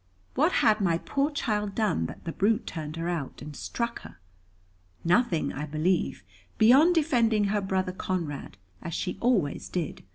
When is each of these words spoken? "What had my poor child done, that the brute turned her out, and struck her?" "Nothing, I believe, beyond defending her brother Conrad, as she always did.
"What 0.33 0.51
had 0.65 0.81
my 0.81 0.97
poor 0.97 1.29
child 1.29 1.75
done, 1.75 2.07
that 2.07 2.23
the 2.23 2.31
brute 2.31 2.65
turned 2.65 2.95
her 2.95 3.07
out, 3.07 3.39
and 3.43 3.55
struck 3.55 3.99
her?" 3.99 4.17
"Nothing, 5.03 5.53
I 5.53 5.67
believe, 5.67 6.23
beyond 6.57 6.95
defending 6.95 7.43
her 7.49 7.61
brother 7.61 7.91
Conrad, 7.93 8.57
as 8.81 8.95
she 8.95 9.19
always 9.21 9.69
did. 9.69 10.03